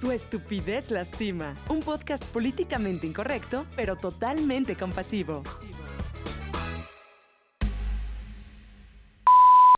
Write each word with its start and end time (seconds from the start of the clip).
Tu 0.00 0.12
estupidez 0.12 0.92
lastima. 0.92 1.56
Un 1.68 1.80
podcast 1.80 2.22
políticamente 2.22 3.04
incorrecto, 3.08 3.66
pero 3.74 3.96
totalmente 3.96 4.76
compasivo. 4.76 5.42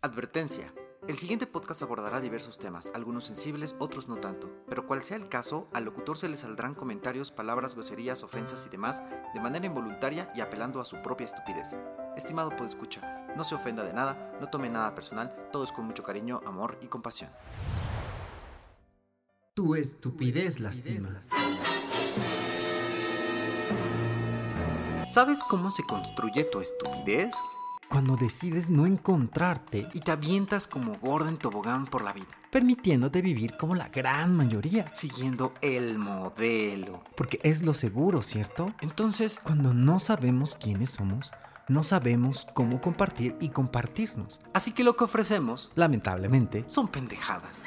Advertencia. 0.02 0.74
El 1.08 1.16
siguiente 1.16 1.46
podcast 1.46 1.82
abordará 1.82 2.20
diversos 2.20 2.58
temas, 2.58 2.92
algunos 2.94 3.24
sensibles, 3.24 3.74
otros 3.78 4.08
no 4.08 4.16
tanto, 4.16 4.52
pero 4.68 4.86
cual 4.86 5.02
sea 5.02 5.16
el 5.16 5.30
caso, 5.30 5.68
al 5.72 5.84
locutor 5.84 6.18
se 6.18 6.28
le 6.28 6.36
saldrán 6.36 6.74
comentarios, 6.74 7.30
palabras, 7.30 7.74
groserías, 7.74 8.22
ofensas 8.22 8.66
y 8.66 8.68
demás 8.68 9.02
de 9.32 9.40
manera 9.40 9.64
involuntaria 9.64 10.30
y 10.34 10.42
apelando 10.42 10.82
a 10.82 10.84
su 10.84 11.00
propia 11.00 11.24
estupidez. 11.24 11.76
Estimado 12.14 12.50
escucha, 12.66 13.26
no 13.34 13.44
se 13.44 13.54
ofenda 13.54 13.82
de 13.82 13.94
nada, 13.94 14.36
no 14.38 14.50
tome 14.50 14.68
nada 14.68 14.94
personal, 14.94 15.34
todo 15.50 15.64
es 15.64 15.72
con 15.72 15.86
mucho 15.86 16.02
cariño, 16.02 16.42
amor 16.44 16.78
y 16.82 16.88
compasión. 16.88 17.30
Tu 19.52 19.74
estupidez 19.74 20.60
lastima. 20.60 21.08
¿Sabes 25.08 25.40
cómo 25.42 25.72
se 25.72 25.82
construye 25.82 26.44
tu 26.44 26.60
estupidez? 26.60 27.34
Cuando 27.88 28.16
decides 28.16 28.70
no 28.70 28.86
encontrarte 28.86 29.88
y 29.92 30.00
te 30.00 30.12
avientas 30.12 30.68
como 30.68 30.96
gordo 30.98 31.28
en 31.28 31.36
tobogán 31.36 31.86
por 31.86 32.04
la 32.04 32.12
vida, 32.12 32.28
permitiéndote 32.52 33.22
vivir 33.22 33.56
como 33.56 33.74
la 33.74 33.88
gran 33.88 34.36
mayoría, 34.36 34.88
siguiendo 34.94 35.52
el 35.62 35.98
modelo. 35.98 37.02
Porque 37.16 37.40
es 37.42 37.64
lo 37.64 37.74
seguro, 37.74 38.22
¿cierto? 38.22 38.72
Entonces, 38.82 39.40
cuando 39.42 39.74
no 39.74 39.98
sabemos 39.98 40.56
quiénes 40.60 40.90
somos, 40.90 41.32
no 41.66 41.82
sabemos 41.82 42.46
cómo 42.54 42.80
compartir 42.80 43.36
y 43.40 43.48
compartirnos. 43.48 44.40
Así 44.54 44.70
que 44.70 44.84
lo 44.84 44.94
que 44.94 45.04
ofrecemos, 45.04 45.72
lamentablemente, 45.74 46.62
son 46.68 46.86
pendejadas. 46.86 47.64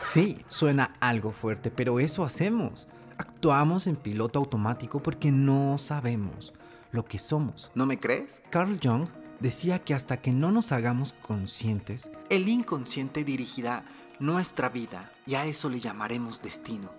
Sí, 0.00 0.38
suena 0.48 0.94
algo 1.00 1.32
fuerte, 1.32 1.70
pero 1.70 1.98
eso 2.00 2.24
hacemos. 2.24 2.86
Actuamos 3.18 3.86
en 3.86 3.96
piloto 3.96 4.38
automático 4.38 5.02
porque 5.02 5.32
no 5.32 5.76
sabemos 5.76 6.54
lo 6.92 7.04
que 7.04 7.18
somos. 7.18 7.72
¿No 7.74 7.84
me 7.84 7.98
crees? 7.98 8.42
Carl 8.50 8.78
Jung 8.82 9.08
decía 9.40 9.80
que 9.80 9.94
hasta 9.94 10.18
que 10.18 10.32
no 10.32 10.52
nos 10.52 10.72
hagamos 10.72 11.14
conscientes, 11.14 12.10
el 12.30 12.48
inconsciente 12.48 13.24
dirigirá 13.24 13.84
nuestra 14.20 14.68
vida 14.68 15.12
y 15.26 15.34
a 15.34 15.46
eso 15.46 15.68
le 15.68 15.80
llamaremos 15.80 16.42
destino. 16.42 16.90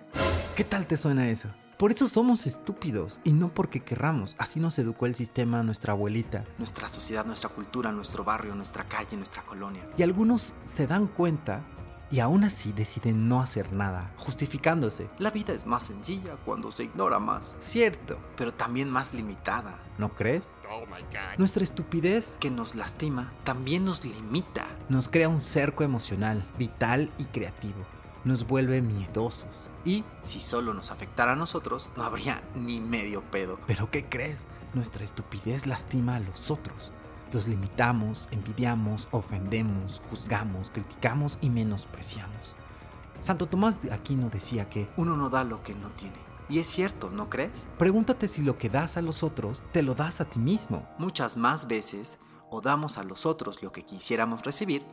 ¿Qué 0.56 0.66
tal 0.66 0.86
te 0.86 0.98
suena 0.98 1.30
eso? 1.30 1.50
Por 1.78 1.94
eso 1.94 2.10
somos 2.10 2.46
estúpidos 2.46 3.22
y 3.24 3.32
no 3.32 3.54
porque 3.54 3.80
querramos. 3.80 4.36
Así 4.38 4.60
nos 4.60 4.78
educó 4.78 5.06
el 5.06 5.16
sistema, 5.16 5.64
nuestra 5.64 5.94
abuelita. 5.94 6.44
Nuestra 6.58 6.90
sociedad, 6.90 7.26
nuestra 7.26 7.50
cultura, 7.50 7.94
nuestro 7.94 8.26
barrio, 8.26 8.54
nuestra 8.54 8.84
calle, 8.84 9.16
nuestra 9.16 9.44
colonia. 9.44 9.90
Y 9.98 10.04
algunos 10.04 10.54
se 10.66 10.88
dan 10.88 11.08
cuenta 11.08 11.66
y 12.12 12.20
aún 12.20 12.44
así 12.44 12.72
deciden 12.72 13.28
no 13.28 13.42
hacer 13.42 13.72
nada, 13.72 14.12
justificándose. 14.18 15.10
La 15.20 15.32
vida 15.32 15.54
es 15.54 15.66
más 15.66 15.84
sencilla 15.84 16.38
cuando 16.46 16.72
se 16.72 16.86
ignora 16.86 17.20
más. 17.20 17.56
Cierto. 17.60 18.18
Pero 18.36 18.54
también 18.54 18.90
más 18.90 19.14
limitada. 19.14 19.78
¿No 19.98 20.10
crees? 20.10 20.50
Oh 20.72 20.86
my 20.86 21.02
God. 21.04 21.38
Nuestra 21.38 21.64
estupidez, 21.64 22.38
que 22.40 22.50
nos 22.50 22.76
lastima, 22.76 23.34
también 23.44 23.86
nos 23.86 24.04
limita. 24.06 24.66
Nos 24.88 25.08
crea 25.08 25.30
un 25.30 25.42
cerco 25.42 25.84
emocional, 25.84 26.48
vital 26.58 27.12
y 27.18 27.26
creativo. 27.26 27.86
Nos 28.24 28.46
vuelve 28.48 28.82
miedosos. 28.82 29.70
Y 29.86 30.04
si 30.22 30.40
solo 30.40 30.74
nos 30.74 30.92
afectara 30.92 31.34
a 31.34 31.38
nosotros, 31.38 31.90
no 31.96 32.04
habría 32.04 32.44
ni 32.54 32.80
medio 32.80 33.22
pedo. 33.22 33.60
¿Pero 33.66 33.90
qué 33.92 34.06
crees? 34.06 34.46
Nuestra 34.74 35.04
estupidez 35.04 35.66
lastima 35.66 36.18
a 36.18 36.20
los 36.20 36.52
otros. 36.52 36.92
Los 37.32 37.48
limitamos, 37.48 38.28
envidiamos, 38.32 39.08
ofendemos, 39.12 40.02
juzgamos, 40.10 40.70
criticamos 40.70 41.38
y 41.42 41.50
menospreciamos. 41.50 42.56
Santo 43.22 43.48
Tomás 43.48 43.82
de 43.82 43.94
Aquino 43.94 44.30
decía 44.30 44.70
que 44.70 44.90
uno 44.98 45.16
no 45.16 45.30
da 45.30 45.44
lo 45.44 45.62
que 45.62 45.76
no 45.76 45.90
tiene. 45.92 46.18
Y 46.50 46.60
es 46.60 46.68
cierto, 46.68 47.12
¿no 47.12 47.30
crees? 47.30 47.68
Pregúntate 47.78 48.28
si 48.28 48.42
lo 48.42 48.58
que 48.58 48.70
das 48.70 48.98
a 48.98 49.02
los 49.04 49.22
otros 49.22 49.62
te 49.72 49.84
lo 49.84 49.94
das 49.94 50.22
a 50.22 50.26
ti 50.26 50.40
mismo. 50.40 50.90
Muchas 50.98 51.38
más 51.38 51.68
veces 51.68 52.20
o 52.50 52.62
damos 52.62 52.98
a 52.98 53.04
los 53.04 53.26
otros 53.28 53.62
lo 53.62 53.72
que 53.72 53.84
quisiéramos 53.84 54.42
recibir 54.44 54.84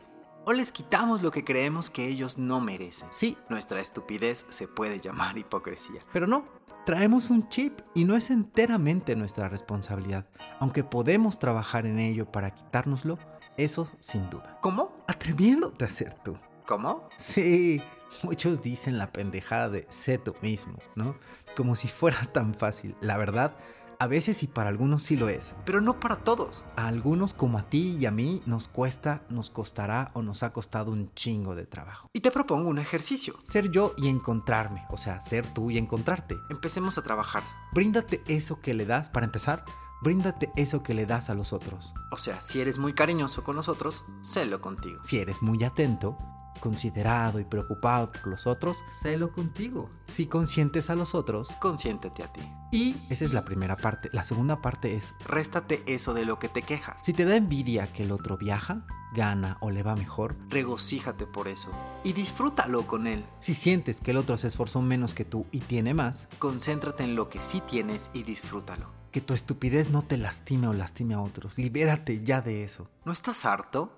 o 0.47 0.53
les 0.53 0.71
quitamos 0.71 1.21
lo 1.21 1.29
que 1.29 1.43
creemos 1.43 1.89
que 1.89 2.07
ellos 2.07 2.37
no 2.37 2.61
merecen. 2.61 3.09
Sí, 3.11 3.37
nuestra 3.49 3.81
estupidez 3.81 4.45
se 4.47 4.65
puede 4.65 5.01
llamar 5.01 5.37
hipocresía. 5.37 6.01
Pero 6.13 6.25
no, 6.25 6.45
traemos 6.87 7.31
un 7.31 7.49
chip 7.49 7.81
y 7.93 8.05
no 8.05 8.15
es 8.15 8.31
enteramente 8.31 9.17
nuestra 9.17 9.49
responsabilidad, 9.49 10.25
aunque 10.57 10.85
podemos 10.85 11.37
trabajar 11.37 11.85
en 11.85 11.99
ello 11.99 12.31
para 12.31 12.55
quitárnoslo, 12.55 13.19
eso 13.57 13.91
sin 13.99 14.29
duda. 14.29 14.57
¿Cómo? 14.61 14.95
Atreviéndote 15.05 15.83
a 15.83 15.89
ser 15.89 16.13
tú. 16.13 16.37
¿Cómo? 16.65 17.09
Sí, 17.17 17.81
muchos 18.23 18.61
dicen 18.61 18.97
la 18.97 19.11
pendejada 19.11 19.67
de 19.67 19.85
sé 19.89 20.17
tú 20.17 20.33
mismo, 20.41 20.77
¿no? 20.95 21.17
Como 21.57 21.75
si 21.75 21.89
fuera 21.89 22.19
tan 22.31 22.53
fácil. 22.53 22.95
La 23.01 23.17
verdad, 23.17 23.57
a 23.99 24.07
veces 24.07 24.43
y 24.43 24.47
para 24.47 24.69
algunos 24.69 25.03
sí 25.03 25.15
lo 25.15 25.29
es. 25.29 25.55
Pero 25.65 25.81
no 25.81 25.99
para 25.99 26.17
todos. 26.17 26.65
A 26.75 26.87
algunos 26.87 27.33
como 27.33 27.57
a 27.57 27.69
ti 27.69 27.97
y 27.99 28.05
a 28.05 28.11
mí 28.11 28.41
nos 28.45 28.67
cuesta, 28.67 29.23
nos 29.29 29.49
costará 29.49 30.11
o 30.13 30.21
nos 30.21 30.43
ha 30.43 30.53
costado 30.53 30.91
un 30.91 31.13
chingo 31.13 31.55
de 31.55 31.65
trabajo. 31.65 32.09
Y 32.13 32.21
te 32.21 32.31
propongo 32.31 32.69
un 32.69 32.79
ejercicio. 32.79 33.35
Ser 33.43 33.71
yo 33.71 33.93
y 33.97 34.07
encontrarme. 34.07 34.85
O 34.89 34.97
sea, 34.97 35.21
ser 35.21 35.51
tú 35.53 35.71
y 35.71 35.77
encontrarte. 35.77 36.37
Empecemos 36.49 36.97
a 36.97 37.03
trabajar. 37.03 37.43
Bríndate 37.73 38.21
eso 38.27 38.61
que 38.61 38.73
le 38.73 38.85
das 38.85 39.09
para 39.09 39.25
empezar. 39.25 39.65
Bríndate 40.01 40.51
eso 40.55 40.83
que 40.83 40.93
le 40.93 41.07
das 41.07 41.29
a 41.29 41.33
los 41.33 41.53
otros. 41.53 41.93
O 42.11 42.17
sea, 42.17 42.39
si 42.41 42.61
eres 42.61 42.77
muy 42.77 42.93
cariñoso 42.93 43.43
con 43.43 43.55
nosotros, 43.55 44.03
sélo 44.21 44.61
contigo. 44.61 44.99
Si 45.03 45.17
eres 45.17 45.41
muy 45.41 45.63
atento, 45.63 46.17
considerado 46.57 47.39
y 47.39 47.45
preocupado 47.45 48.11
por 48.11 48.27
los 48.27 48.47
otros, 48.47 48.83
sélo 48.91 49.31
contigo. 49.31 49.89
Si 50.07 50.27
consientes 50.27 50.89
a 50.89 50.95
los 50.95 51.15
otros, 51.15 51.49
consiéntete 51.59 52.23
a 52.23 52.31
ti. 52.31 52.41
Y 52.71 52.97
esa 53.09 53.25
es 53.25 53.33
la 53.33 53.45
primera 53.45 53.77
parte. 53.77 54.09
La 54.11 54.23
segunda 54.23 54.61
parte 54.61 54.95
es, 54.95 55.13
réstate 55.25 55.83
eso 55.87 56.13
de 56.13 56.25
lo 56.25 56.39
que 56.39 56.49
te 56.49 56.61
quejas. 56.61 57.01
Si 57.03 57.13
te 57.13 57.25
da 57.25 57.35
envidia 57.35 57.91
que 57.91 58.03
el 58.03 58.11
otro 58.11 58.37
viaja, 58.37 58.85
gana 59.13 59.57
o 59.61 59.71
le 59.71 59.83
va 59.83 59.95
mejor, 59.95 60.35
regocíjate 60.49 61.25
por 61.25 61.47
eso 61.47 61.69
y 62.03 62.13
disfrútalo 62.13 62.85
con 62.87 63.07
él. 63.07 63.25
Si 63.39 63.53
sientes 63.53 64.01
que 64.01 64.11
el 64.11 64.17
otro 64.17 64.37
se 64.37 64.47
esforzó 64.47 64.81
menos 64.81 65.13
que 65.13 65.25
tú 65.25 65.45
y 65.51 65.59
tiene 65.59 65.93
más, 65.93 66.27
concéntrate 66.39 67.03
en 67.03 67.15
lo 67.15 67.29
que 67.29 67.41
sí 67.41 67.61
tienes 67.67 68.11
y 68.13 68.23
disfrútalo. 68.23 68.89
Que 69.11 69.21
tu 69.21 69.33
estupidez 69.33 69.89
no 69.89 70.01
te 70.01 70.17
lastime 70.17 70.67
o 70.67 70.73
lastime 70.73 71.13
a 71.13 71.21
otros. 71.21 71.57
Libérate 71.57 72.23
ya 72.23 72.41
de 72.41 72.63
eso. 72.63 72.89
¿No 73.05 73.11
estás 73.11 73.45
harto? 73.45 73.96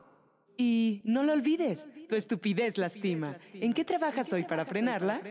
Y 0.60 1.00
no 1.06 1.24
lo 1.24 1.32
olvides, 1.32 1.88
tu 2.10 2.18
estupidez 2.18 2.78
lastima. 2.78 3.38
¿En 3.54 3.74
qué 3.74 3.86
trabajas 3.86 4.34
hoy 4.34 4.44
para 4.44 4.66
frenarla? 4.66 5.22